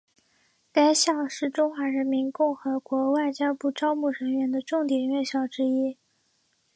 [0.71, 5.99] 该校是中华人民共和国外交部招募人员的重点院校之一。